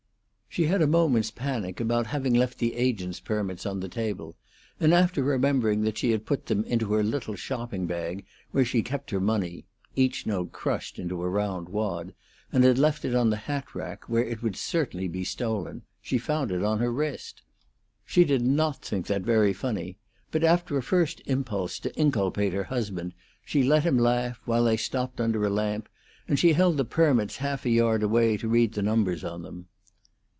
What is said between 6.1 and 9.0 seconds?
had put them into her little shopping bag, where she